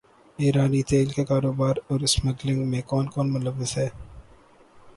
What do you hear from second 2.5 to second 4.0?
میں کون کون ملوث ہے